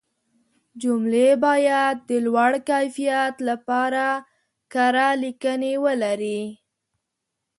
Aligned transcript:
جملې 0.81 1.27
باید 1.45 1.95
د 2.09 2.11
لوړ 2.25 2.51
کیفیت 2.69 3.35
لپاره 3.49 4.05
کره 4.73 5.07
لیکنې 5.23 5.73
ولري. 5.83 6.41